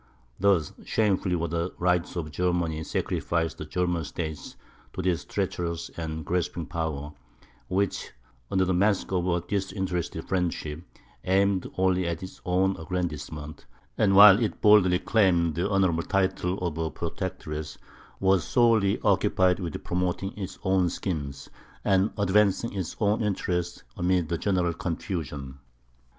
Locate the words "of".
2.15-2.31, 9.11-9.27, 16.65-16.79